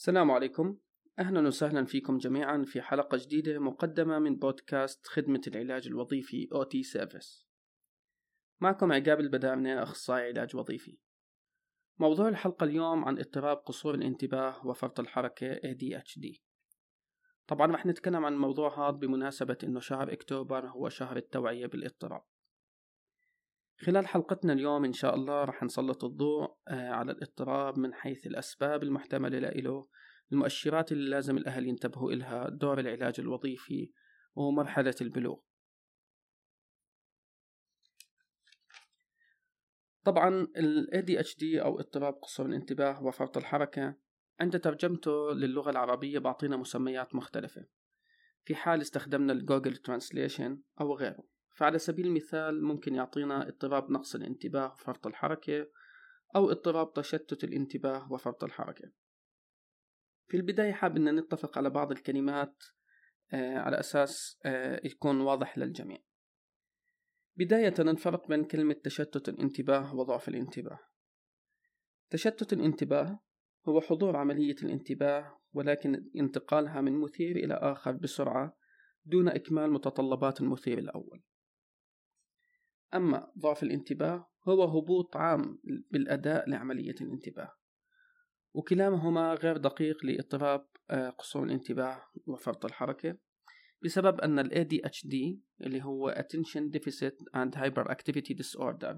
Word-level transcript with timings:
السلام 0.00 0.30
عليكم. 0.30 0.76
أهلا 1.18 1.46
وسهلا 1.46 1.84
فيكم 1.84 2.18
جميعا 2.18 2.64
في 2.66 2.82
حلقة 2.82 3.18
جديدة 3.18 3.58
مقدمة 3.58 4.18
من 4.18 4.36
بودكاست 4.36 5.06
خدمة 5.06 5.40
العلاج 5.46 5.86
الوظيفي 5.86 6.48
OT 6.54 6.92
Service 6.92 7.46
معكم 8.60 8.92
عقاب 8.92 9.20
البدامنة 9.20 9.82
أخصائي 9.82 10.28
علاج 10.28 10.56
وظيفي. 10.56 10.98
موضوع 11.98 12.28
الحلقة 12.28 12.64
اليوم 12.64 13.04
عن 13.04 13.18
اضطراب 13.18 13.56
قصور 13.56 13.94
الانتباه 13.94 14.66
وفرط 14.66 15.00
الحركة 15.00 15.54
ADHD 15.54 16.40
طبعا 17.46 17.72
رح 17.72 17.86
نتكلم 17.86 18.24
عن 18.24 18.32
الموضوع 18.32 18.88
هذا 18.88 18.96
بمناسبة 18.96 19.58
إنه 19.64 19.80
شهر 19.80 20.12
أكتوبر 20.12 20.66
هو 20.66 20.88
شهر 20.88 21.16
التوعية 21.16 21.66
بالاضطراب. 21.66 22.22
خلال 23.86 24.06
حلقتنا 24.06 24.52
اليوم 24.52 24.84
إن 24.84 24.92
شاء 24.92 25.14
الله 25.14 25.44
رح 25.44 25.62
نسلط 25.62 26.04
الضوء 26.04 26.56
آه، 26.68 26.90
على 26.90 27.12
الاضطراب 27.12 27.78
من 27.78 27.94
حيث 27.94 28.26
الأسباب 28.26 28.82
المحتملة 28.82 29.38
له 29.38 29.88
المؤشرات 30.32 30.92
اللي 30.92 31.10
لازم 31.10 31.36
الأهل 31.36 31.66
ينتبهوا 31.66 32.12
إلها 32.12 32.48
دور 32.48 32.80
العلاج 32.80 33.20
الوظيفي 33.20 33.92
ومرحلة 34.34 34.94
البلوغ. 35.00 35.40
طبعا 40.04 40.48
ال 40.56 40.88
ADHD 40.94 41.64
أو 41.64 41.80
اضطراب 41.80 42.14
قصور 42.14 42.46
الانتباه 42.46 43.04
وفرط 43.04 43.36
الحركة 43.36 43.96
عند 44.40 44.60
ترجمته 44.60 45.32
للغة 45.32 45.70
العربية 45.70 46.18
بعطينا 46.18 46.56
مسميات 46.56 47.14
مختلفة. 47.14 47.66
في 48.44 48.54
حال 48.54 48.80
استخدمنا 48.80 49.32
ال 49.32 49.38
Google 49.38 49.76
Translation 49.76 50.62
أو 50.80 50.94
غيره. 50.94 51.39
فعلى 51.54 51.78
سبيل 51.78 52.06
المثال 52.06 52.64
ممكن 52.64 52.94
يعطينا 52.94 53.48
اضطراب 53.48 53.90
نقص 53.90 54.14
الانتباه 54.14 54.72
وفرط 54.72 55.06
الحركة 55.06 55.66
أو 56.36 56.50
اضطراب 56.50 56.92
تشتت 56.92 57.44
الانتباه 57.44 58.12
وفرط 58.12 58.44
الحركة. 58.44 58.90
في 60.28 60.36
البداية 60.36 60.72
حاب 60.72 60.96
أن 60.96 61.16
نتفق 61.16 61.58
على 61.58 61.70
بعض 61.70 61.92
الكلمات 61.92 62.62
آه، 63.32 63.58
على 63.58 63.80
أساس 63.80 64.38
آه، 64.44 64.80
يكون 64.84 65.20
واضح 65.20 65.58
للجميع. 65.58 65.98
بداية 67.36 67.74
نفرق 67.78 68.28
بين 68.28 68.44
كلمة 68.44 68.74
تشتت 68.84 69.28
الانتباه 69.28 69.94
وضعف 69.94 70.28
الانتباه. 70.28 70.78
تشتت 72.10 72.52
الانتباه 72.52 73.20
هو 73.68 73.80
حضور 73.80 74.16
عملية 74.16 74.56
الانتباه 74.62 75.40
ولكن 75.52 76.10
انتقالها 76.16 76.80
من 76.80 77.00
مثير 77.00 77.36
إلى 77.36 77.54
آخر 77.54 77.92
بسرعة 77.92 78.56
دون 79.04 79.28
إكمال 79.28 79.72
متطلبات 79.72 80.40
المثير 80.40 80.78
الأول. 80.78 81.22
أما 82.94 83.32
ضعف 83.38 83.62
الانتباه 83.62 84.30
هو 84.48 84.64
هبوط 84.64 85.16
عام 85.16 85.58
بالأداء 85.90 86.48
لعملية 86.48 86.94
الانتباه. 87.00 87.52
وكلاهما 88.54 89.34
غير 89.34 89.56
دقيق 89.56 90.04
لاضطراب 90.04 90.66
آه، 90.90 91.10
قصور 91.10 91.44
الانتباه 91.44 92.02
وفرط 92.26 92.64
الحركة 92.64 93.16
بسبب 93.82 94.20
أن 94.20 94.38
ال 94.38 94.50
ADHD 94.50 95.38
اللي 95.60 95.84
هو 95.84 96.14
Attention 96.14 96.78
Deficit 96.78 97.14
and 97.36 97.58
Hyperactivity 97.58 98.34
Disorder 98.34 98.96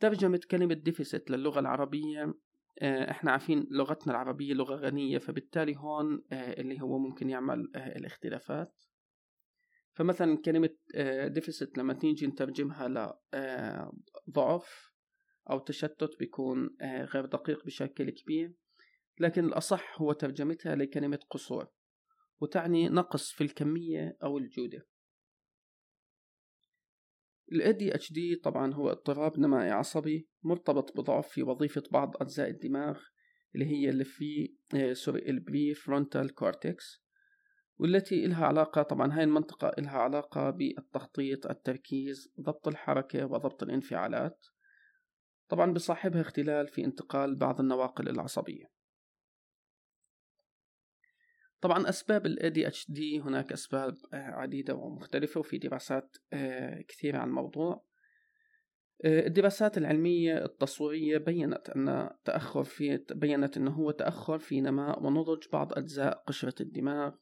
ترجمة 0.00 0.40
كلمة 0.50 0.82
deficit 0.88 1.30
للغة 1.30 1.60
العربية 1.60 2.34
آه، 2.78 3.10
إحنا 3.10 3.30
عارفين 3.30 3.66
لغتنا 3.70 4.12
العربية 4.12 4.54
لغة 4.54 4.74
غنية 4.74 5.18
فبالتالي 5.18 5.76
هون 5.76 6.24
آه، 6.32 6.60
اللي 6.60 6.80
هو 6.80 6.98
ممكن 6.98 7.30
يعمل 7.30 7.70
الاختلافات. 7.76 8.74
فمثلا 9.96 10.36
كلمة 10.44 10.70
deficit 11.26 11.78
لما 11.78 11.94
تيجي 11.94 12.26
نترجمها 12.26 12.88
لضعف 14.28 14.92
أو 15.50 15.58
تشتت 15.58 16.10
بيكون 16.18 16.76
غير 16.82 17.26
دقيق 17.26 17.64
بشكل 17.64 18.10
كبير 18.10 18.54
لكن 19.20 19.44
الأصح 19.44 20.02
هو 20.02 20.12
ترجمتها 20.12 20.74
لكلمة 20.74 21.18
قصور 21.30 21.68
وتعني 22.40 22.88
نقص 22.88 23.32
في 23.32 23.44
الكمية 23.44 24.16
أو 24.22 24.38
الجودة. 24.38 24.86
ال 27.52 27.62
ADHD 27.62 28.40
طبعا 28.42 28.74
هو 28.74 28.90
اضطراب 28.90 29.38
نمائي 29.38 29.70
عصبي 29.70 30.28
مرتبط 30.42 30.96
بضعف 30.96 31.28
في 31.28 31.42
وظيفة 31.42 31.82
بعض 31.90 32.16
أجزاء 32.20 32.50
الدماغ 32.50 33.00
اللي 33.54 33.66
هي 33.66 33.90
اللي 33.90 34.04
في 34.04 34.56
sorry 34.92 35.30
ال 35.30 35.74
prefrontal 35.74 36.34
cortex 36.34 37.05
والتي 37.78 38.26
إلها 38.26 38.46
علاقة 38.46 38.82
طبعا 38.82 39.12
هاي 39.12 39.24
المنطقة 39.24 39.68
إلها 39.68 39.98
علاقة 39.98 40.50
بالتخطيط 40.50 41.46
التركيز 41.46 42.32
ضبط 42.40 42.68
الحركة 42.68 43.26
وضبط 43.26 43.62
الانفعالات. 43.62 44.46
طبعا 45.48 45.72
بصاحبها 45.72 46.20
اختلال 46.20 46.68
في 46.68 46.84
انتقال 46.84 47.36
بعض 47.36 47.60
النواقل 47.60 48.08
العصبية. 48.08 48.76
طبعا 51.60 51.88
أسباب 51.88 52.26
ال 52.26 52.38
ADHD 52.38 53.26
هناك 53.26 53.52
أسباب 53.52 53.94
آه، 54.12 54.16
عديدة 54.16 54.74
ومختلفة 54.74 55.40
وفي 55.40 55.58
دراسات 55.58 56.16
آه، 56.32 56.82
كثيرة 56.88 57.18
عن 57.18 57.28
الموضوع. 57.28 57.84
آه، 59.04 59.26
الدراسات 59.26 59.78
العلمية 59.78 60.44
التصويرية 60.44 61.18
بينت 61.18 61.70
أن 61.70 62.10
تأخر 62.24 62.64
في 62.64 63.04
بينت 63.10 63.56
أنه 63.56 63.70
هو 63.70 63.90
تأخر 63.90 64.38
في 64.38 64.60
نماء 64.60 65.02
ونضج 65.02 65.48
بعض 65.52 65.72
أجزاء 65.72 66.24
قشرة 66.26 66.62
الدماغ. 66.62 67.14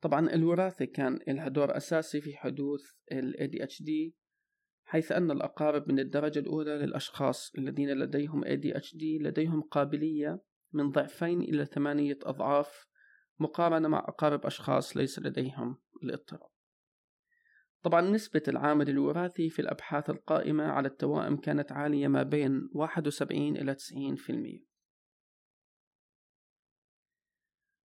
طبعا 0.00 0.34
الوراثة 0.34 0.84
كان 0.84 1.18
لها 1.28 1.48
دور 1.48 1.76
أساسي 1.76 2.20
في 2.20 2.36
حدوث 2.36 2.82
ال 3.12 3.34
ADHD 3.34 4.20
حيث 4.84 5.12
أن 5.12 5.30
الأقارب 5.30 5.88
من 5.88 5.98
الدرجة 5.98 6.38
الأولى 6.38 6.70
للأشخاص 6.70 7.52
الذين 7.58 7.90
لديهم 7.90 8.44
ADHD 8.44 9.02
لديهم 9.02 9.62
قابلية 9.62 10.42
من 10.72 10.90
ضعفين 10.90 11.40
إلى 11.40 11.66
ثمانية 11.66 12.18
أضعاف 12.22 12.86
مقارنة 13.38 13.88
مع 13.88 13.98
أقارب 13.98 14.46
أشخاص 14.46 14.96
ليس 14.96 15.18
لديهم 15.18 15.76
الاضطراب. 16.02 16.50
طبعا 17.82 18.00
نسبة 18.00 18.42
العامل 18.48 18.88
الوراثي 18.88 19.50
في 19.50 19.62
الأبحاث 19.62 20.10
القائمة 20.10 20.64
على 20.64 20.88
التوائم 20.88 21.36
كانت 21.36 21.72
عالية 21.72 22.08
ما 22.08 22.22
بين 22.22 22.70
71 22.72 23.56
إلى 23.56 23.74
90% 23.74 24.69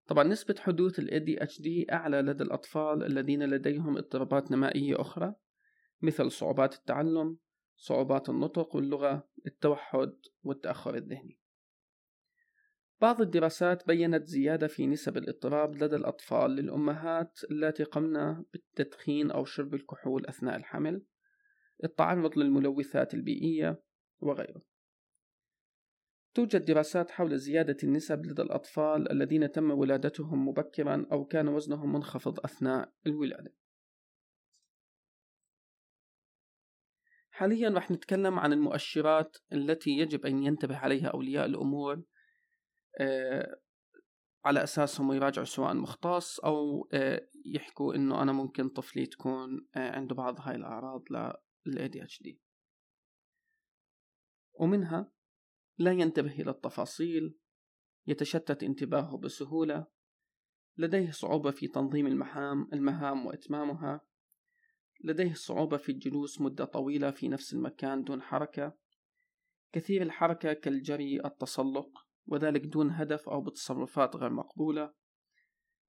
طبعا 0.07 0.25
نسبة 0.25 0.55
حدوث 0.59 0.99
ال 0.99 1.09
ADHD 1.09 1.93
أعلى 1.93 2.23
لدى 2.23 2.45
الأطفال 2.45 3.05
الذين 3.05 3.43
لديهم 3.43 3.97
اضطرابات 3.97 4.51
نمائية 4.51 5.01
أخرى 5.01 5.35
مثل 6.03 6.31
صعوبات 6.31 6.75
التعلم 6.75 7.39
صعوبات 7.77 8.29
النطق 8.29 8.77
واللغة 8.77 9.29
التوحد 9.47 10.13
والتأخر 10.43 10.95
الذهني. 10.95 11.39
بعض 13.01 13.21
الدراسات 13.21 13.87
بينت 13.87 14.27
زيادة 14.27 14.67
في 14.67 14.87
نسب 14.87 15.17
الاضطراب 15.17 15.75
لدى 15.75 15.97
الأطفال 15.97 16.51
للأمهات 16.51 17.39
التي 17.51 17.85
قمن 17.85 18.45
بالتدخين 18.53 19.31
أو 19.31 19.45
شرب 19.45 19.75
الكحول 19.75 20.27
أثناء 20.27 20.57
الحمل 20.57 21.03
التعرض 21.85 22.39
للملوثات 22.39 23.15
البيئية 23.15 23.83
وغيره. 24.21 24.74
توجد 26.35 26.65
دراسات 26.65 27.11
حول 27.11 27.39
زيادة 27.39 27.77
النسب 27.85 28.27
لدى 28.27 28.43
الأطفال 28.43 29.13
الذين 29.13 29.53
تم 29.53 29.71
ولادتهم 29.71 30.49
مبكرا 30.49 31.07
أو 31.13 31.25
كان 31.25 31.49
وزنهم 31.49 31.93
منخفض 31.93 32.41
أثناء 32.45 32.93
الولادة. 33.07 33.55
حاليا 37.31 37.69
رح 37.69 37.91
نتكلم 37.91 38.39
عن 38.39 38.53
المؤشرات 38.53 39.37
التي 39.53 39.91
يجب 39.91 40.27
أن 40.27 40.43
ينتبه 40.43 40.77
عليها 40.77 41.09
أولياء 41.09 41.47
الأمور 41.47 42.03
آه، 43.01 43.61
على 44.45 44.63
أساسهم 44.63 45.13
يراجعوا 45.13 45.47
سواء 45.47 45.75
مختص 45.75 46.41
أو 46.41 46.89
آه، 46.93 47.29
يحكوا 47.47 47.95
إنه 47.95 48.23
أنا 48.23 48.33
ممكن 48.33 48.69
طفلي 48.69 49.07
تكون 49.07 49.67
آه، 49.77 49.91
عنده 49.91 50.15
بعض 50.15 50.41
هاي 50.41 50.57
الأعراض 50.57 51.05
لل 51.67 51.91
ADHD 51.91 52.37
ومنها 54.61 55.14
لا 55.79 55.93
ينتبه 55.93 56.33
إلى 56.33 56.51
التفاصيل 56.51 57.39
يتشتت 58.07 58.63
انتباهه 58.63 59.19
بسهولة 59.19 59.87
لديه 60.77 61.11
صعوبة 61.11 61.51
في 61.51 61.69
تنظيم 61.69 62.07
المهام 62.07 62.69
المهام 62.73 63.27
وإتمامها 63.27 64.01
لديه 65.05 65.35
صعوبة 65.35 65.77
في 65.77 65.93
الجلوس 65.93 66.41
مدة 66.41 66.65
طويلة 66.65 67.11
في 67.11 67.29
نفس 67.29 67.55
المكان 67.55 68.03
دون 68.05 68.23
حركة. 68.23 68.77
كثير 69.73 70.03
الحركة 70.03 70.53
كالجري 70.53 71.25
التسلق 71.25 72.07
وذلك 72.27 72.67
دون 72.67 72.91
هدف 72.91 73.29
أو 73.29 73.41
بتصرفات 73.41 74.17
غير 74.17 74.31
مقبولة. 74.31 74.95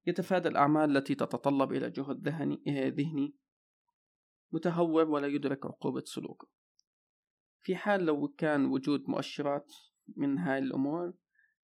يتفادى 0.07 0.47
الأعمال 0.47 0.97
التي 0.97 1.15
تتطلب 1.15 1.71
إلى 1.71 1.89
جهد 1.89 2.27
ذهني 2.27 3.35
متهور 4.51 5.09
ولا 5.09 5.27
يدرك 5.27 5.65
عقوبة 5.65 6.03
سلوكه 6.05 6.47
في 7.65 7.75
حال 7.75 8.05
لو 8.05 8.27
كان 8.27 8.65
وجود 8.65 9.09
مؤشرات 9.09 9.73
من 10.17 10.37
هاي 10.37 10.59
الأمور 10.59 11.13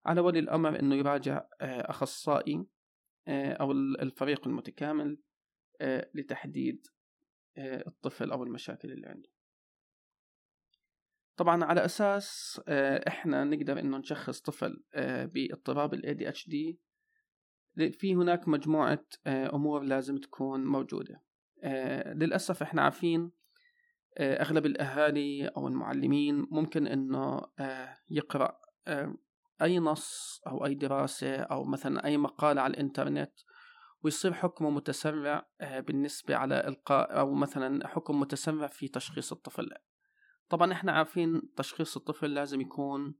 على 0.06 0.20
ولي 0.20 0.38
الأمر 0.38 0.80
أنه 0.80 0.94
يراجع 0.94 1.36
آه، 1.60 1.90
أخصائي 1.90 2.66
آه، 3.28 3.52
أو 3.52 3.72
الفريق 3.72 4.48
المتكامل 4.48 5.18
آه، 5.80 6.10
لتحديد 6.14 6.86
الطفل 7.58 8.30
أو 8.30 8.44
المشاكل 8.44 8.92
اللي 8.92 9.06
عنده. 9.06 9.28
طبعا 11.36 11.64
على 11.64 11.84
أساس 11.84 12.60
إحنا 13.08 13.44
نقدر 13.44 13.80
إنه 13.80 13.98
نشخص 13.98 14.40
طفل 14.40 14.84
باضطراب 15.34 15.94
ال 15.94 16.02
ADHD 16.02 16.76
في 17.92 18.14
هناك 18.14 18.48
مجموعة 18.48 19.04
أمور 19.26 19.82
لازم 19.82 20.18
تكون 20.18 20.64
موجودة. 20.64 21.22
للأسف 22.14 22.62
إحنا 22.62 22.82
عارفين 22.82 23.41
أغلب 24.18 24.66
الأهالي 24.66 25.48
أو 25.48 25.68
المعلمين 25.68 26.46
ممكن 26.50 26.86
إنه 26.86 27.42
يقرأ 28.10 28.58
أي 29.62 29.78
نص 29.78 30.40
أو 30.46 30.66
أي 30.66 30.74
دراسة 30.74 31.36
أو 31.36 31.64
مثلا 31.64 32.04
أي 32.04 32.16
مقالة 32.16 32.60
على 32.60 32.70
الإنترنت 32.70 33.32
ويصير 34.02 34.32
حكمه 34.32 34.70
متسرع 34.70 35.48
بالنسبة 35.60 36.36
على 36.36 36.68
إلقاء 36.68 37.18
أو 37.18 37.34
مثلا 37.34 37.88
حكم 37.88 38.20
متسرع 38.20 38.66
في 38.66 38.88
تشخيص 38.88 39.32
الطفل. 39.32 39.70
طبعا 40.48 40.72
إحنا 40.72 40.92
عارفين 40.92 41.54
تشخيص 41.56 41.96
الطفل 41.96 42.34
لازم 42.34 42.60
يكون 42.60 43.14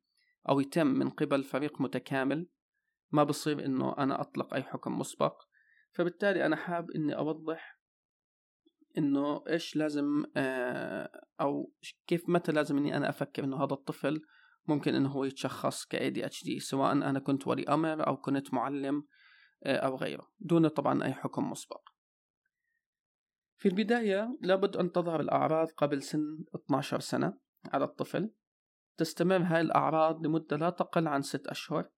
أو 0.48 0.60
يتم 0.60 0.86
من 0.86 1.10
قبل 1.10 1.44
فريق 1.44 1.80
متكامل 1.80 2.48
ما 3.10 3.24
بصير 3.24 3.64
إنه 3.64 3.94
أنا 3.98 4.20
أطلق 4.20 4.54
أي 4.54 4.62
حكم 4.62 4.98
مسبق. 4.98 5.42
فبالتالي 5.92 6.46
أنا 6.46 6.56
حاب 6.56 6.90
إني 6.90 7.16
أوضح 7.16 7.81
إنه 8.98 9.44
إيش 9.48 9.76
لازم 9.76 10.24
آه، 10.36 11.10
أو 11.40 11.72
كيف 12.06 12.28
متى 12.28 12.52
لازم 12.52 12.76
إني 12.76 12.96
أنا 12.96 13.08
أفكر 13.08 13.44
إنه 13.44 13.64
هذا 13.64 13.72
الطفل 13.72 14.22
ممكن 14.68 14.94
إنه 14.94 15.08
هو 15.08 15.24
يتشخص 15.24 15.84
ك 15.84 15.96
ADHD 15.96 16.58
سواء 16.58 16.92
أنا 16.92 17.18
كنت 17.18 17.46
ولي 17.46 17.62
أمر 17.62 18.06
أو 18.06 18.16
كنت 18.16 18.54
معلم 18.54 19.04
آه، 19.64 19.76
أو 19.76 19.96
غيره 19.96 20.30
دون 20.40 20.68
طبعا 20.68 21.04
أي 21.04 21.12
حكم 21.12 21.50
مسبق. 21.50 21.82
في 23.56 23.68
البداية 23.68 24.38
لابد 24.40 24.76
أن 24.76 24.92
تظهر 24.92 25.20
الأعراض 25.20 25.68
قبل 25.76 26.02
سن 26.02 26.44
12 26.54 27.00
سنة 27.00 27.38
على 27.72 27.84
الطفل. 27.84 28.30
تستمر 28.96 29.42
هاي 29.42 29.60
الأعراض 29.60 30.26
لمدة 30.26 30.56
لا 30.56 30.70
تقل 30.70 31.08
عن 31.08 31.22
6 31.22 31.50
أشهر. 31.50 31.88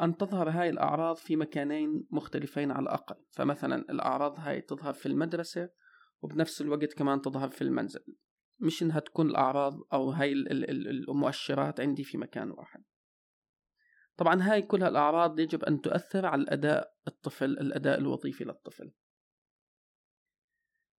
أن 0.00 0.16
تظهر 0.16 0.50
هاي 0.50 0.70
الأعراض 0.70 1.16
في 1.16 1.36
مكانين 1.36 2.06
مختلفين 2.10 2.70
على 2.70 2.82
الأقل. 2.82 3.16
فمثلا 3.30 3.76
الأعراض 3.76 4.38
هاي 4.38 4.60
تظهر 4.60 4.92
في 4.92 5.06
المدرسة 5.06 5.70
وبنفس 6.22 6.60
الوقت 6.62 6.92
كمان 6.92 7.20
تظهر 7.20 7.48
في 7.48 7.62
المنزل. 7.62 8.04
مش 8.60 8.82
إنها 8.82 9.00
تكون 9.00 9.30
الأعراض 9.30 9.80
أو 9.92 10.10
هاي 10.10 10.32
المؤشرات 10.32 11.80
عندي 11.80 12.04
في 12.04 12.18
مكان 12.18 12.50
واحد. 12.50 12.84
طبعا 14.16 14.42
هاي 14.42 14.62
كلها 14.62 14.88
الأعراض 14.88 15.40
يجب 15.40 15.64
أن 15.64 15.80
تؤثر 15.80 16.26
على 16.26 16.42
الأداء 16.42 16.94
الطفل 17.08 17.50
الأداء 17.50 17.98
الوظيفي 17.98 18.44
للطفل. 18.44 18.92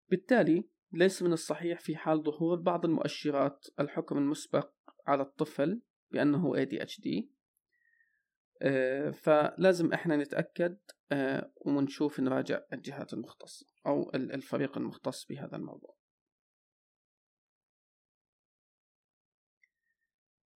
بالتالي 0.09 0.69
ليس 0.91 1.23
من 1.23 1.33
الصحيح 1.33 1.79
في 1.79 1.95
حال 1.95 2.23
ظهور 2.23 2.59
بعض 2.59 2.85
المؤشرات 2.85 3.67
الحكم 3.79 4.17
المسبق 4.17 4.71
على 5.07 5.21
الطفل 5.21 5.81
بأنه 6.11 6.53
ADHD 6.55 7.25
فلازم 9.11 9.93
إحنا 9.93 10.17
نتأكد 10.17 10.77
آه، 11.11 11.51
ونشوف 11.65 12.19
نراجع 12.19 12.61
الجهات 12.73 13.13
المختصة 13.13 13.65
أو 13.87 14.11
الفريق 14.15 14.77
المختص 14.77 15.25
بهذا 15.25 15.55
الموضوع. 15.57 15.95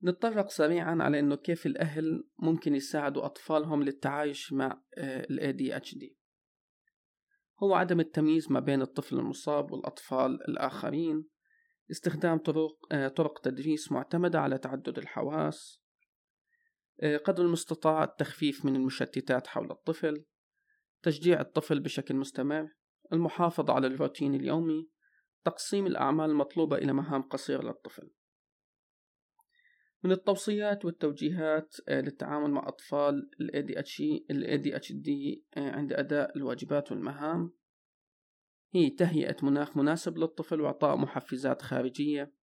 نتطرق 0.03 0.49
سريعا 0.49 0.97
على 1.01 1.19
إنه 1.19 1.35
كيف 1.35 1.65
الأهل 1.65 2.29
ممكن 2.39 2.75
يساعدوا 2.75 3.25
أطفالهم 3.25 3.83
للتعايش 3.83 4.53
مع 4.53 4.83
آه، 4.97 5.27
ال 5.29 5.39
ADHD 5.39 6.17
هو 7.63 7.73
عدم 7.73 7.99
التمييز 7.99 8.51
ما 8.51 8.59
بين 8.59 8.81
الطفل 8.81 9.19
المصاب 9.19 9.71
والأطفال 9.71 10.31
الآخرين 10.49 11.27
استخدام 11.91 12.37
طرق, 12.37 12.77
آه، 12.91 13.07
طرق 13.07 13.39
تدريس 13.39 13.91
معتمدة 13.91 14.39
على 14.39 14.57
تعدد 14.57 14.97
الحواس 14.97 15.81
آه، 15.81 15.86
قدر 17.25 17.45
المستطاع 17.45 18.03
التخفيف 18.03 18.65
من 18.65 18.75
المشتتات 18.75 19.47
حول 19.47 19.71
الطفل 19.71 20.25
تشجيع 21.03 21.41
الطفل 21.41 21.79
بشكل 21.79 22.15
مستمر 22.15 22.69
المحافظة 23.13 23.73
على 23.73 23.87
الروتين 23.87 24.35
اليومي 24.35 24.89
تقسيم 25.45 25.87
الأعمال 25.87 26.29
المطلوبة 26.29 26.77
إلى 26.77 26.93
مهام 26.93 27.21
قصيرة 27.21 27.61
للطفل. 27.61 28.11
من 30.03 30.11
التوصيات 30.11 30.85
والتوجيهات 30.85 31.75
آه، 31.87 32.01
للتعامل 32.01 32.51
مع 32.51 32.67
أطفال 32.67 33.29
ال 34.31 34.45
ADHD 34.45 35.09
آه، 35.57 35.71
عند 35.71 35.93
أداء 35.93 36.37
الواجبات 36.37 36.91
والمهام. 36.91 37.53
هي 38.73 38.89
تهيئة 38.89 39.35
مناخ 39.43 39.77
مناسب 39.77 40.17
للطفل 40.17 40.61
وإعطاء 40.61 40.97
محفزات 40.97 41.61
خارجية. 41.61 42.33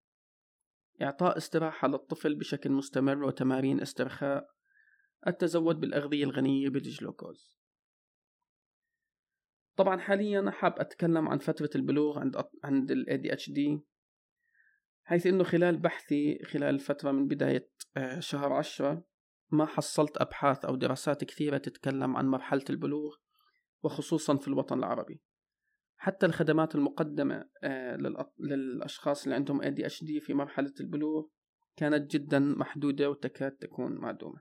إعطاء 1.03 1.37
استراحة 1.37 1.89
للطفل 1.89 2.35
بشكل 2.35 2.73
مستمر 2.73 3.25
وتمارين 3.25 3.81
استرخاء 3.81 4.49
التزود 5.27 5.81
بالأغذية 5.81 6.25
الغنية 6.25 6.69
بالجلوكوز. 6.69 7.59
طبعا 9.77 10.01
حاليا 10.01 10.51
حاب 10.51 10.75
أتكلم 10.79 11.29
عن 11.29 11.39
فترة 11.39 11.71
البلوغ 11.75 12.19
عند 12.19 12.37
عند 12.65 12.91
ال 12.91 13.07
ADHD 13.09 13.81
حيث 15.05 15.27
أنه 15.27 15.45
خلال 15.45 15.77
بحثي 15.77 16.39
خلال 16.45 16.79
فترة 16.79 17.11
من 17.11 17.27
بداية 17.27 17.71
آه، 17.97 18.21
شهر 18.21 18.53
عشرة 18.53 19.05
ما 19.51 19.67
حصلت 19.67 20.17
أبحاث 20.17 20.65
أو 20.65 20.77
دراسات 20.77 21.25
كثيرة 21.25 21.59
تتكلم 21.59 22.17
عن 22.17 22.27
مرحلة 22.27 22.65
البلوغ 22.71 23.17
وخصوصا 23.83 24.37
في 24.37 24.49
الوطن 24.49 24.79
العربي. 24.79 25.21
حتى 26.05 26.27
الخدمات 26.27 26.75
المقدمة 26.75 27.49
آه، 27.63 27.99
للأشخاص 28.39 29.23
اللي 29.23 29.35
عندهم 29.35 29.63
ADHD 29.63 30.21
في 30.21 30.35
مرحلة 30.35 30.73
البلوغ 30.81 31.27
كانت 31.77 32.11
جدا 32.11 32.39
محدودة 32.39 33.11
وتكاد 33.11 33.53
تكون 33.53 33.93
معدومة. 33.93 34.41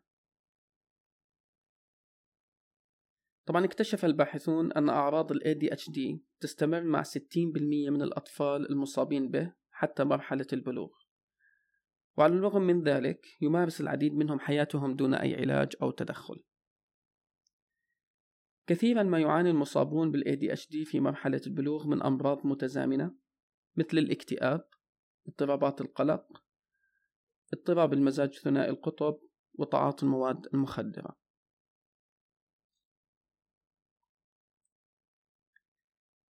طبعا 3.46 3.66
اكتشف 3.66 4.06
الباحثون 4.06 4.72
أن 4.72 4.90
أعراض 4.90 5.32
ال 5.32 5.42
ADHD 5.42 6.20
تستمر 6.40 6.82
مع 6.82 7.04
60% 7.04 7.90
من 7.90 8.02
الأطفال 8.02 8.72
المصابين 8.72 9.32
به 9.32 9.54
حتى 9.72 10.04
مرحلة 10.04 10.48
البلوغ. 10.54 10.92
وعلى 12.18 12.34
الرغم 12.34 12.62
من 12.62 12.84
ذلك 12.84 13.26
يمارس 13.42 13.82
العديد 13.82 14.14
منهم 14.14 14.40
حياتهم 14.40 14.96
دون 14.96 15.14
أي 15.14 15.36
علاج 15.36 15.74
أو 15.82 15.92
تدخل. 15.92 16.44
كثيرا 18.68 19.04
ما 19.04 19.20
يعاني 19.20 19.50
المصابون 19.50 20.12
بال 20.12 20.24
ADHD 20.24 20.90
في 20.90 21.00
مرحلة 21.00 21.42
البلوغ 21.48 21.88
من 21.88 22.04
أمراض 22.04 22.48
متزامنة 22.48 23.16
مثل 23.76 23.98
الاكتئاب 23.98 24.70
اضطرابات 25.28 25.82
القلق 25.82 26.44
اضطراب 27.54 27.94
المزاج 27.94 28.34
ثنائي 28.34 28.70
القطب 28.70 29.20
وتعاطي 29.54 30.06
المواد 30.06 30.48
المخدرة. 30.54 31.18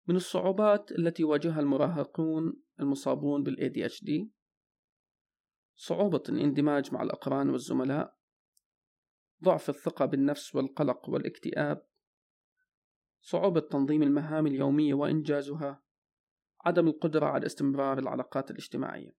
من 0.09 0.17
الصعوبات 0.17 0.93
التي 0.93 1.23
يواجهها 1.23 1.61
المراهقون 1.61 2.63
المصابون 2.81 3.43
بال 3.43 3.57
ADHD 3.57 4.29
صعوبة 5.77 6.23
الاندماج 6.29 6.95
مع 6.95 7.03
الأقران 7.03 7.51
والزملاء 7.51 8.19
ضعف 9.45 9.69
الثقة 9.69 10.07
بالنفس 10.07 10.55
والقلق 10.55 11.09
والاكتئاب 11.09 11.87
صعوبة 13.27 13.61
تنظيم 13.61 14.03
المهام 14.03 14.47
اليومية 14.47 14.95
وإنجازها 14.95 15.83
عدم 16.65 16.89
القدرة 16.89 17.27
على 17.27 17.47
استمرار 17.47 17.99
العلاقات 17.99 18.51
الاجتماعية. 18.51 19.17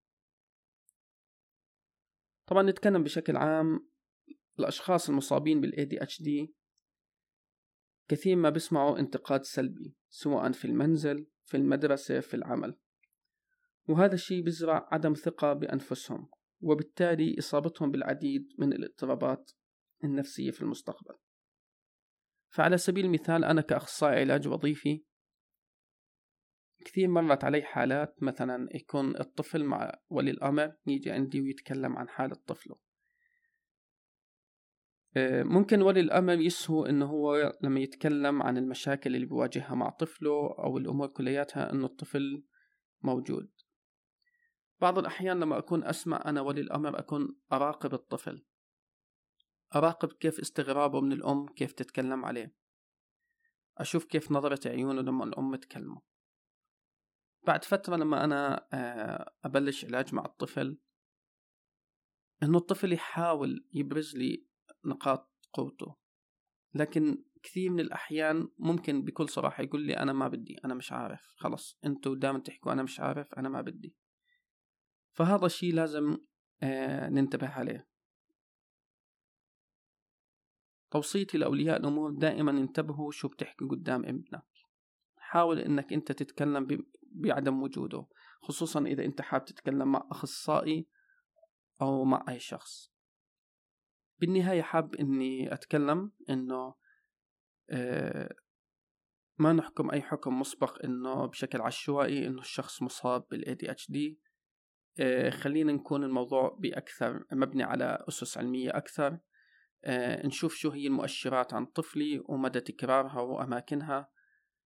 طبعا 2.48 2.64
نتكلم 2.64 3.04
بشكل 3.04 3.38
عام 3.38 3.90
الأشخاص 4.60 5.10
المصابين 5.10 5.62
بال 5.62 5.74
ADHD 5.74 6.54
كثير 8.08 8.36
ما 8.36 8.50
بيسمعوا 8.50 9.00
انتقاد 9.00 9.44
سلبي 9.44 9.96
سواء 10.10 10.52
في 10.52 10.66
المنزل 10.66 11.28
في 11.44 11.58
المدرسة 11.58 12.20
في 12.20 12.34
العمل. 12.34 12.78
وهذا 13.88 14.14
الشيء 14.14 14.44
بيزرع 14.44 14.90
عدم 14.92 15.14
ثقة 15.14 15.54
بأنفسهم 15.54 16.30
وبالتالي 16.62 17.36
إصابتهم 17.40 17.92
بالعديد 17.92 18.54
من 18.58 18.74
الاضطرابات 18.74 19.52
النفسية 20.04 20.52
في 20.52 20.62
المستقبل. 20.62 21.16
فعلى 22.56 22.78
سبيل 22.78 23.06
المثال 23.06 23.46
أنا 23.46 23.62
كأخصائي 23.62 24.20
علاج 24.20 24.48
وظيفي 24.48 25.04
كثير 26.86 27.08
مرت 27.08 27.44
علي 27.44 27.62
حالات 27.62 28.24
مثلا 28.24 28.68
يكون 28.76 29.20
الطفل 29.20 29.64
مع 29.64 29.92
ولي 30.10 30.32
الأمر 30.32 30.74
يجي 30.88 31.12
عندي 31.12 31.42
ويتكلم 31.42 31.98
عن 31.98 32.10
حالة 32.10 32.36
طفله 32.48 32.76
آه، 35.18 35.44
ممكن 35.44 35.82
ولي 35.82 36.00
الأمر 36.00 36.34
يسهو 36.34 36.86
إنه 36.86 37.06
هو 37.06 37.54
لما 37.62 37.80
يتكلم 37.80 38.42
عن 38.44 38.58
المشاكل 38.58 39.16
اللي 39.16 39.26
بيواجهها 39.26 39.76
مع 39.76 39.90
طفله 39.90 40.56
أو 40.60 40.78
الأمور 40.78 41.08
كلياتها 41.08 41.72
إنه 41.72 41.86
الطفل 41.86 42.44
موجود. 43.02 43.52
بعض 44.82 45.00
الأحيان 45.00 45.40
لما 45.40 45.58
أكون 45.58 45.84
أسمع 45.84 46.22
أنا 46.26 46.42
ولي 46.42 46.62
الأمر 46.62 47.00
أكون 47.00 47.38
أراقب 47.54 47.94
الطفل. 47.94 48.46
أراقب 49.76 50.14
كيف 50.14 50.40
استغرابه 50.40 51.02
من 51.02 51.12
الأم 51.12 51.46
كيف 51.48 51.72
تتكلم 51.72 52.26
عليه. 52.26 52.56
أشوف 53.78 54.06
كيف 54.06 54.32
نظرة 54.32 54.70
عيونه 54.70 55.02
لما 55.02 55.24
الأم 55.24 55.56
تكلمه. 55.56 56.02
بعد 57.44 57.64
فترة 57.64 57.96
لما 57.96 58.24
أنا 58.24 58.68
آه، 58.74 59.34
أبلش 59.44 59.86
علاج 59.86 60.14
مع 60.14 60.26
الطفل 60.26 60.78
إنه 62.44 62.58
الطفل 62.58 62.94
يحاول 62.94 63.68
يبرز 63.74 64.16
لي 64.16 64.46
نقاط 64.86 65.32
قوته. 65.54 65.96
لكن 66.74 67.24
كثير 67.44 67.72
من 67.72 67.80
الأحيان 67.80 68.50
ممكن 68.58 69.04
بكل 69.04 69.30
صراحة 69.30 69.64
يقول 69.64 69.82
لي 69.82 69.98
أنا 69.98 70.14
ما 70.14 70.28
بدي 70.28 70.58
أنا 70.66 70.74
مش 70.74 70.92
عارف 70.92 71.34
خلص 71.38 71.80
أنتوا 71.86 72.16
دائما 72.16 72.40
تحكوا 72.40 72.72
أنا 72.72 72.84
مش 72.84 73.00
عارف 73.00 73.34
أنا 73.34 73.50
ما 73.50 73.62
بدي. 73.62 73.96
فهذا 75.12 75.46
الشيء 75.46 75.74
لازم 75.74 76.18
آه 76.64 77.10
ننتبه 77.10 77.48
عليه. 77.48 77.95
توصيتي 80.96 81.38
لأولياء 81.38 81.78
الأمور 81.78 82.12
دائما 82.12 82.52
انتبهوا 82.52 83.12
شو 83.12 83.28
بتحكي 83.28 83.66
قدام 83.66 84.06
ابنك. 84.06 84.46
حاول 85.18 85.60
إنك 85.60 85.94
أنت 85.94 86.12
تتكلم 86.12 86.86
بعدم 87.12 87.64
وجوده 87.64 88.08
خصوصا 88.42 88.82
إذا 88.86 89.06
أنت 89.06 89.22
حاب 89.22 89.46
تتكلم 89.46 89.92
مع 89.92 90.08
أخصائي 90.12 90.88
أو 91.82 92.04
مع 92.04 92.26
أي 92.30 92.40
شخص. 92.40 92.92
بالنهاية 94.20 94.62
حاب 94.62 94.96
إني 94.96 95.54
أتكلم 95.54 96.12
إنه 96.30 96.76
آه، 97.70 98.36
ما 99.38 99.54
نحكم 99.54 99.92
أي 99.92 100.02
حكم 100.02 100.40
مسبق 100.40 100.86
إنه 100.86 101.26
بشكل 101.26 101.62
عشوائي 101.62 102.28
إنه 102.28 102.42
الشخص 102.42 102.82
مصاب 102.82 103.28
دي 103.34 103.72
اتش 103.72 103.92
دي 103.92 104.20
خلينا 105.30 105.74
نكون 105.74 106.04
الموضوع 106.04 106.58
بأكثر 106.60 107.26
مبني 107.32 107.64
على 107.64 108.06
أسس 108.08 108.38
علمية 108.38 108.78
أكثر. 108.78 109.08
آه، 109.08 109.35
نشوف 110.26 110.56
شو 110.56 110.70
هي 110.70 110.88
المؤشرات 110.88 111.54
عن 111.54 111.66
طفلي 111.66 112.24
ومدى 112.26 112.60
تكرارها 112.60 113.22
وأماكنها. 113.22 114.12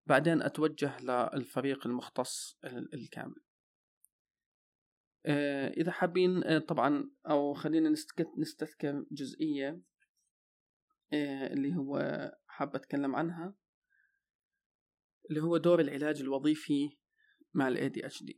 بعدين 0.06 0.42
أتوجه 0.42 0.98
للفريق 1.02 1.88
المختص 1.88 2.60
الكامل. 2.94 3.42
آه، 5.26 5.70
إذا 5.70 5.92
حابين 5.92 6.44
آه، 6.44 6.60
طبعا 6.60 7.12
أو 7.30 7.54
خلينا 7.54 7.90
نستذكر 8.38 9.06
جزئية 9.12 9.82
آه، 11.14 11.54
اللي 11.54 11.76
هو 11.76 12.00
حاب 12.48 12.76
أتكلم 12.76 13.16
عنها 13.16 13.56
اللي 15.30 15.42
هو 15.42 15.58
دور 15.58 15.80
العلاج 15.80 16.22
الوظيفي 16.22 16.98
مع 17.54 17.68
ال 17.68 17.78
ADHD 17.78 18.34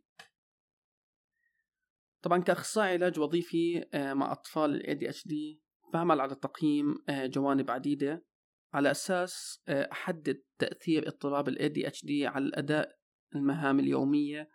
طبعا 2.21 2.43
كأخصائي 2.43 2.93
علاج 2.93 3.19
وظيفي 3.19 3.85
مع 3.93 4.31
أطفال 4.31 4.89
ال 4.89 4.99
ADHD 4.99 5.62
بعمل 5.93 6.21
على 6.21 6.35
تقييم 6.35 6.95
جوانب 7.09 7.71
عديدة 7.71 8.25
على 8.73 8.91
أساس 8.91 9.63
أحدد 9.69 10.43
تأثير 10.59 11.07
اضطراب 11.07 11.47
ال 11.47 11.57
ADHD 11.57 12.11
على 12.23 12.45
الأداء 12.45 12.97
المهام 13.35 13.79
اليومية 13.79 14.49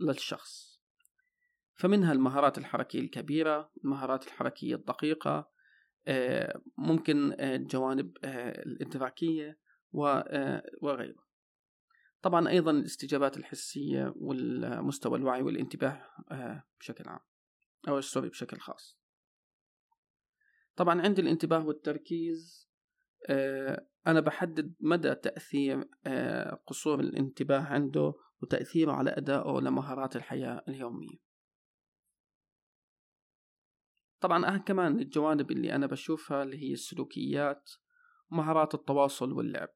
للشخص. 0.00 0.80
فمنها 1.74 2.12
المهارات 2.12 2.58
الحركية 2.58 3.00
الكبيرة 3.00 3.70
المهارات 3.84 4.26
الحركية 4.26 4.74
الدقيقة 4.74 5.50
آه، 6.08 6.60
ممكن 6.78 7.40
الجوانب 7.40 8.16
آه، 8.24 8.26
آه، 8.26 8.62
الإدراكية 8.62 9.58
وغيرها. 9.92 11.24
طبعا 12.22 12.48
أيضا 12.48 12.70
الاستجابات 12.70 13.36
الحسية 13.36 14.12
والمستوى 14.16 15.18
الوعي 15.18 15.42
والانتباه 15.42 16.06
بشكل 16.80 17.08
عام 17.08 17.20
أو 17.88 18.00
سوري 18.00 18.28
بشكل 18.28 18.58
خاص. 18.58 18.98
طبعا 20.78 21.00
عند 21.02 21.18
الانتباه 21.18 21.66
والتركيز 21.66 22.68
أنا 24.06 24.20
بحدد 24.20 24.74
مدى 24.80 25.14
تأثير 25.14 25.82
قصور 26.66 27.00
الانتباه 27.00 27.60
عنده 27.60 28.14
وتأثيره 28.42 28.92
على 28.92 29.10
أدائه 29.10 29.60
لمهارات 29.60 30.16
الحياة 30.16 30.64
اليومية. 30.68 31.18
طبعا 34.20 34.48
أهم 34.48 34.62
كمان 34.62 35.00
الجوانب 35.00 35.50
اللي 35.50 35.74
أنا 35.74 35.86
بشوفها 35.86 36.42
اللي 36.42 36.56
هي 36.56 36.72
السلوكيات 36.72 37.70
ومهارات 38.32 38.74
التواصل 38.74 39.32
واللعب. 39.32 39.68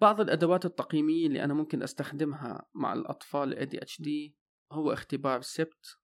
بعض 0.00 0.20
الأدوات 0.20 0.64
التقييمية 0.64 1.26
اللي 1.26 1.44
أنا 1.44 1.54
ممكن 1.54 1.82
أستخدمها 1.82 2.68
مع 2.74 2.92
الأطفال 2.92 3.68
ADHD 3.68 4.32
هو 4.72 4.92
اختبار 4.92 5.40
سبت 5.40 5.98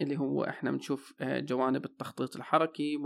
اللي 0.00 0.18
هو 0.18 0.44
إحنا 0.44 0.70
بنشوف 0.70 1.14
آه، 1.20 1.40
جوانب 1.40 1.84
التخطيط 1.84 2.36
الحركي 2.36 2.96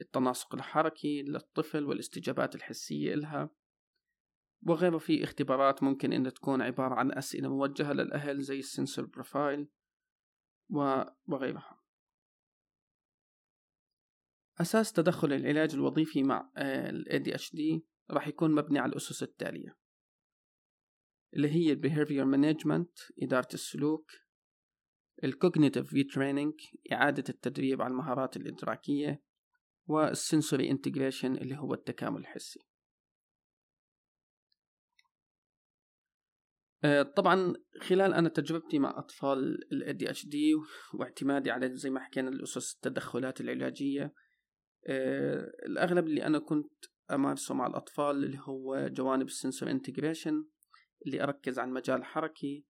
والتناسق 0.00 0.54
الحركي 0.54 1.22
للطفل 1.22 1.84
والاستجابات 1.84 2.54
الحسية 2.54 3.14
إلها. 3.14 3.50
وغيره 4.66 4.98
في 4.98 5.24
اختبارات 5.24 5.82
ممكن 5.82 6.12
إن 6.12 6.32
تكون 6.32 6.62
عبارة 6.62 6.94
عن 6.94 7.12
أسئلة 7.12 7.48
موجهة 7.48 7.92
للأهل 7.92 8.42
زي 8.42 8.58
السنسور 8.58 9.06
بروفايل 9.06 9.68
وغيرها. 11.28 11.80
أساس 14.60 14.92
تدخل 14.92 15.32
العلاج 15.32 15.74
الوظيفي 15.74 16.22
مع 16.22 16.50
آه، 16.56 16.90
ال 16.90 17.04
ADHD 17.08 17.80
راح 18.10 18.28
يكون 18.28 18.54
مبني 18.54 18.78
على 18.78 18.90
الأسس 18.90 19.22
التالية 19.22 19.76
اللي 21.34 21.48
هي 21.48 21.76
Behavior 21.76 22.26
Management 22.34 23.12
إدارة 23.22 23.48
السلوك 23.54 24.10
ال 25.24 25.32
Cognitive 25.32 25.86
Retraining 25.86 26.76
إعادة 26.92 27.24
التدريب 27.28 27.82
على 27.82 27.90
المهارات 27.90 28.36
الإدراكية 28.36 29.22
والسنسوري 29.86 30.70
Integration 30.70 31.24
اللي 31.24 31.56
هو 31.56 31.74
التكامل 31.74 32.20
الحسي. 32.20 32.60
آه، 36.84 37.02
طبعا 37.02 37.54
خلال 37.80 38.14
أنا 38.14 38.28
تجربتي 38.28 38.78
مع 38.78 38.98
أطفال 38.98 39.58
ال 39.72 39.98
ADHD 39.98 40.36
واعتمادي 40.94 41.50
على 41.50 41.76
زي 41.76 41.90
ما 41.90 42.00
حكينا 42.00 42.28
الأسس 42.28 42.74
التدخلات 42.74 43.40
العلاجية 43.40 44.14
آه، 44.86 45.52
الأغلب 45.66 46.06
اللي 46.06 46.26
أنا 46.26 46.38
كنت 46.38 46.84
أمارسه 47.10 47.54
مع 47.54 47.66
الأطفال 47.66 48.24
اللي 48.24 48.38
هو 48.40 48.88
جوانب 48.88 49.26
السنسور 49.26 49.70
انتجريشن 49.70 50.44
اللي 51.06 51.22
أركز 51.22 51.58
على 51.58 51.68
المجال 51.68 51.96
الحركي 51.96 52.64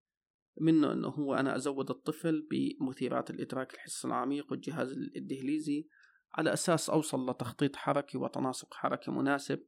منه 0.61 0.92
أنه 0.92 1.08
هو 1.08 1.34
أنا 1.34 1.56
أزود 1.56 1.90
الطفل 1.90 2.49
بمثيرات 2.50 3.30
الإدراك 3.30 3.75
الحس 3.75 4.04
العميق 4.04 4.50
والجهاز 4.50 4.92
الدهليزي 4.92 5.88
على 6.34 6.52
أساس 6.52 6.90
أوصل 6.90 7.30
لتخطيط 7.30 7.76
حركي 7.76 8.18
وتناسق 8.18 8.75
حركي 8.75 9.11
مناسب 9.11 9.66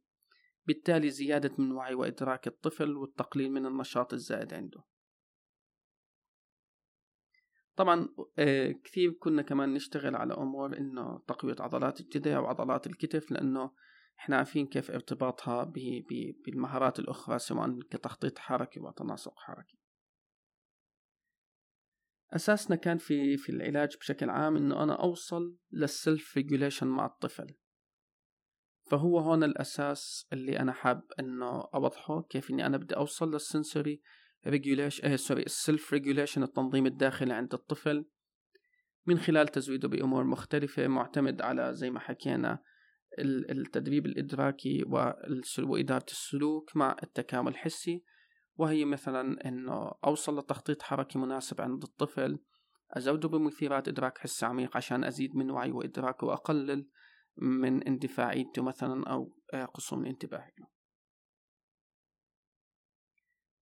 بالتالي 0.66 1.10
زيادة 1.10 1.54
من 1.58 1.72
وعي 1.72 1.94
وإدراك 1.94 2.46
الطفل 2.46 2.96
والتقليل 2.96 3.52
من 3.52 3.66
النشاط 3.66 4.12
الزائد 4.12 4.54
عنده. 4.54 4.84
طبعا 7.76 8.08
آه، 8.38 8.72
كثير 8.84 9.10
كنا 9.10 9.42
كمان 9.42 9.74
نشتغل 9.74 10.16
على 10.16 10.34
أمور 10.34 10.78
إنه 10.78 11.18
تقوية 11.28 11.56
عضلات 11.60 12.00
الجذع 12.00 12.38
وعضلات 12.38 12.86
الكتف 12.86 13.30
لأنه 13.30 13.70
إحنا 14.18 14.36
عارفين 14.36 14.66
كيف 14.66 14.90
ارتباطها 14.90 15.72
بالمهارات 16.46 16.98
الأخرى 16.98 17.38
سواء 17.38 17.78
كتخطيط 17.90 18.38
حركي 18.38 18.80
وتناسق 18.80 19.38
حركي. 19.38 19.78
أساسنا 22.32 22.76
كان 22.76 22.98
في 22.98 23.36
في 23.36 23.48
العلاج 23.48 23.96
بشكل 23.96 24.30
عام 24.30 24.56
إنه 24.56 24.82
أنا 24.82 25.02
أوصل 25.02 25.56
للسلف 25.72 26.36
ريجوليشن 26.36 26.86
مع 26.86 27.06
الطفل. 27.06 27.54
فهو 28.90 29.18
هون 29.18 29.44
الأساس 29.44 30.26
اللي 30.32 30.58
أنا 30.60 30.72
حاب 30.72 31.02
إنه 31.20 31.68
أوضحه 31.74 32.22
كيف 32.22 32.50
إني 32.50 32.66
أنا 32.66 32.76
بدي 32.76 32.96
أوصل 32.96 33.32
لل 33.32 33.48
sensory 33.48 34.02
regulation 34.46 35.12
آه 35.12 35.16
sorry 35.16 35.42
ال 35.42 35.52
self 35.52 35.92
regulation 35.92 36.42
التنظيم 36.42 36.86
الداخلي 36.86 37.34
عند 37.34 37.54
الطفل 37.54 38.04
من 39.06 39.18
خلال 39.18 39.48
تزويده 39.48 39.88
بأمور 39.88 40.24
مختلفة 40.24 40.88
معتمد 40.88 41.42
على 41.42 41.74
زي 41.74 41.90
ما 41.90 42.00
حكينا 42.00 42.62
التدريب 43.18 44.06
الإدراكي 44.06 44.84
وإدارة 45.58 46.06
السلوك 46.08 46.76
مع 46.76 46.96
التكامل 47.02 47.48
الحسي. 47.48 48.04
وهي 48.56 48.84
مثلا 48.84 49.48
إنه 49.48 49.92
أوصل 50.04 50.38
لتخطيط 50.38 50.82
حركي 50.82 51.18
مناسب 51.18 51.60
عند 51.60 51.82
الطفل 51.82 52.38
أزوده 52.90 53.28
بمثيرات 53.28 53.88
إدراك 53.88 54.18
حسي 54.18 54.46
عميق 54.46 54.76
عشان 54.76 55.04
أزيد 55.04 55.36
من 55.36 55.50
وعيه 55.50 55.70
وإدراكه 55.72 56.26
وأقلل 56.26 56.88
من 57.36 57.82
اندفاعيته 57.82 58.62
مثلا 58.62 59.10
أو 59.10 59.32
آه، 59.54 59.64
قصور 59.64 59.98
من 59.98 60.06
انتباهه 60.06 60.50
له 60.58 60.66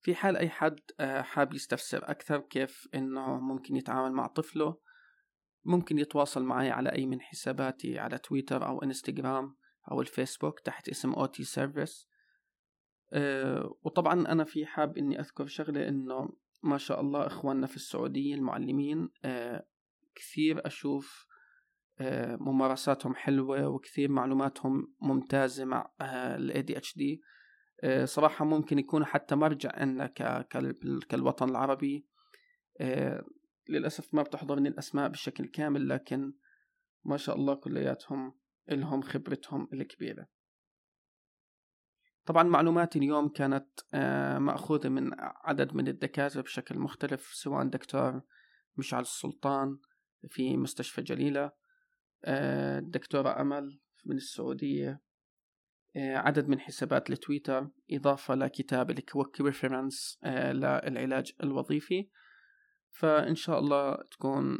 في 0.00 0.14
حال 0.14 0.36
أي 0.36 0.48
حد 0.50 0.80
آه، 1.00 1.22
حاب 1.22 1.54
يستفسر 1.54 2.10
أكثر 2.10 2.40
كيف 2.40 2.88
إنه 2.94 3.40
ممكن 3.40 3.76
يتعامل 3.76 4.12
مع 4.12 4.26
طفله 4.26 4.76
ممكن 5.64 5.98
يتواصل 5.98 6.44
معي 6.44 6.70
على 6.70 6.92
أي 6.92 7.06
من 7.06 7.20
حساباتي 7.20 7.98
على 7.98 8.18
تويتر 8.18 8.66
أو 8.66 8.82
إنستغرام 8.82 9.56
أو 9.90 10.00
الفيسبوك 10.00 10.60
تحت 10.60 10.88
اسم 10.88 11.12
أوتي 11.12 11.44
سيرفيس. 11.44 12.08
أه 13.14 13.74
وطبعا 13.82 14.12
أنا 14.32 14.44
في 14.44 14.66
حاب 14.66 14.98
إني 14.98 15.20
أذكر 15.20 15.46
شغلة 15.46 15.88
إنه 15.88 16.28
ما 16.62 16.78
شاء 16.78 17.00
الله 17.00 17.26
إخواننا 17.26 17.66
في 17.66 17.76
السعودية 17.76 18.34
المعلمين 18.34 19.08
أه 19.24 19.66
كثير 20.14 20.66
أشوف 20.66 21.26
آه، 22.00 22.36
ممارساتهم 22.36 23.14
حلوة 23.14 23.68
وكثير 23.68 24.10
معلوماتهم 24.10 24.94
ممتازة 25.00 25.64
مع 25.64 25.92
آه، 26.00 26.36
ال 26.36 26.52
ADHD 26.52 27.20
آه، 27.84 28.04
صراحة 28.04 28.44
ممكن 28.44 28.78
يكونوا 28.78 29.06
حتى 29.06 29.34
مرجع 29.34 29.70
عنا 29.74 30.06
كالوطن 31.08 31.48
العربي. 31.48 32.06
للأسف 33.68 34.14
ما 34.14 34.22
بتحضرني 34.22 34.68
الأسماء 34.68 35.08
بشكل 35.08 35.46
كامل 35.46 35.88
لكن 35.88 36.32
ما 37.04 37.16
شاء 37.16 37.36
الله 37.36 37.54
كلياتهم 37.54 38.34
إلهم 38.70 39.02
خبرتهم 39.02 39.68
الكبيرة. 39.72 40.26
طبعا 42.26 42.42
معلوماتي 42.42 42.98
اليوم 42.98 43.28
كانت 43.28 43.66
آه، 43.94 44.38
مأخوذة 44.38 44.88
من 44.88 45.10
عدد 45.20 45.74
من 45.74 45.88
الدكاترة 45.88 46.40
بشكل 46.42 46.78
مختلف 46.78 47.30
سواء 47.34 47.64
دكتور 47.64 48.22
مشعل 48.76 49.00
السلطان 49.00 49.78
في 50.28 50.56
مستشفى 50.56 51.02
جليلة 51.02 51.52
آه، 52.24 52.78
الدكتورة 52.78 53.40
أمل 53.40 53.80
من 54.04 54.16
السعودية 54.16 55.00
آه، 55.96 56.16
عدد 56.16 56.48
من 56.48 56.60
حسابات 56.60 57.10
التويتر 57.10 57.68
إضافة 57.90 58.34
لكتاب 58.34 58.90
ال 58.90 58.99
Quick 58.99 59.40
Reference 59.40 60.18
للعلاج 60.24 61.32
الوظيفي. 61.42 62.08
فإن 62.90 63.34
شاء 63.34 63.58
الله 63.58 63.98
تكون 64.10 64.58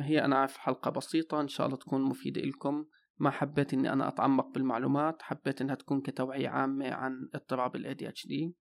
هي 0.00 0.24
أنا 0.24 0.36
عارف 0.36 0.56
حلقة 0.56 0.90
بسيطة 0.90 1.40
إن 1.40 1.48
شاء 1.48 1.66
الله 1.66 1.78
تكون 1.78 2.02
مفيدة 2.02 2.40
لكم. 2.40 2.84
ما 3.20 3.30
حبيت 3.30 3.74
إني 3.74 3.92
أنا 3.92 4.08
أتعمق 4.08 4.48
بالمعلومات 4.48 5.22
حبيت 5.22 5.60
إنها 5.60 5.74
تكون 5.74 6.00
كتوعية 6.00 6.48
عامة 6.48 6.90
عن 6.94 7.28
اضطراب 7.34 7.76
ال 7.76 7.96
ADHD 7.96 8.52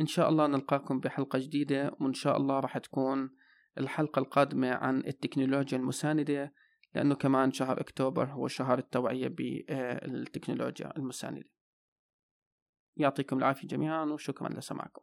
إن 0.00 0.06
شاء 0.06 0.28
الله 0.28 0.46
نلقاكم 0.46 1.00
بحلقة 1.00 1.38
جديدة 1.38 1.96
وإن 2.00 2.12
شاء 2.12 2.36
الله 2.36 2.60
راح 2.60 2.78
تكون 2.78 3.30
الحلقة 3.78 4.18
القادمة 4.20 4.70
عن 4.70 4.98
التكنولوجيا 4.98 5.78
المساندة 5.78 6.52
لأنه 6.94 7.14
كمان 7.14 7.52
شهر 7.52 7.80
أكتوبر 7.80 8.24
هو 8.24 8.48
شهر 8.48 8.78
التوعية 8.78 9.28
بالتكنولوجيا 9.28 10.96
المساندة. 10.96 11.48
يعطيكم 12.96 13.38
العافية 13.38 13.68
جميعا 13.68 14.04
وشكرا 14.04 14.48
لسماعكم. 14.48 15.02